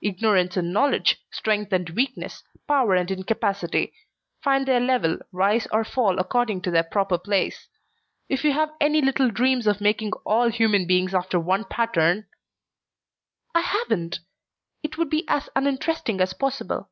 Ignorance 0.00 0.56
and 0.56 0.72
knowledge, 0.72 1.18
strength 1.32 1.72
and 1.72 1.90
weakness, 1.90 2.44
power 2.68 2.94
and 2.94 3.10
incapacity, 3.10 3.92
find 4.40 4.64
their 4.64 4.78
level, 4.78 5.18
rise 5.32 5.66
or 5.72 5.82
fall 5.82 6.20
according 6.20 6.60
to 6.60 6.70
their 6.70 6.84
proper 6.84 7.18
place. 7.18 7.66
If 8.28 8.44
you 8.44 8.52
have 8.52 8.70
any 8.80 9.02
little 9.02 9.32
dreams 9.32 9.66
of 9.66 9.80
making 9.80 10.12
all 10.24 10.48
human 10.48 10.86
beings 10.86 11.12
after 11.12 11.40
one 11.40 11.64
pattern" 11.64 12.26
"I 13.56 13.62
haven't. 13.62 14.20
It 14.84 14.96
would 14.96 15.10
be 15.10 15.24
as 15.28 15.48
uninteresting 15.56 16.20
as 16.20 16.30
impossible. 16.32 16.88